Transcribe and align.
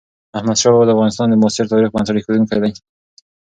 احمدشاه 0.37 0.71
بابا 0.73 0.85
د 0.87 0.91
افغانستان 0.95 1.27
د 1.29 1.33
معاصر 1.41 1.65
تاريخ 1.73 1.89
بنسټ 1.91 2.15
اېښودونکی 2.17 2.57
دی. 2.63 2.71